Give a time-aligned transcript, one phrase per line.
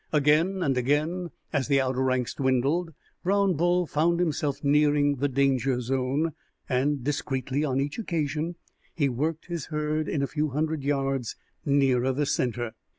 [0.11, 2.91] Again and again, as the outer ranks dwindled,
[3.23, 6.33] Brown Bull found himself nearing the danger zone,
[6.67, 8.55] and discreetly on each occasion
[8.95, 11.35] he worked his herd in a few hundred yards
[11.65, 12.71] nearer the center.